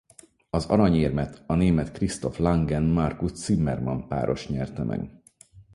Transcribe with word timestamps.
Az 0.49 0.65
aranyérmet 0.65 1.43
a 1.45 1.53
német 1.55 1.91
Christoph 1.91 2.39
Langen–Markus 2.39 3.31
Zimmermann-páros 3.31 4.47
nyerte 4.47 4.83
meg. 4.83 5.09